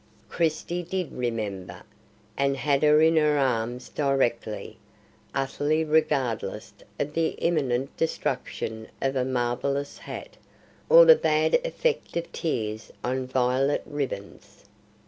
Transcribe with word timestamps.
Christie 0.29 0.81
did 0.81 1.11
remember, 1.11 1.83
and 2.35 2.57
had 2.57 2.81
her 2.81 3.01
in 3.01 3.17
her 3.17 3.37
arms 3.37 3.87
directly, 3.89 4.79
utterly 5.35 5.83
regardless 5.83 6.73
of 6.99 7.13
the 7.13 7.27
imminent 7.37 7.95
destruction 7.97 8.87
of 8.99 9.15
a 9.15 9.23
marvellous 9.23 9.99
hat, 9.99 10.37
or 10.89 11.05
the 11.05 11.13
bad 11.13 11.61
effect 11.63 12.17
of 12.17 12.31
tears 12.31 12.91
on 13.03 13.27
violet 13.27 13.83
ribbons. 13.85 14.65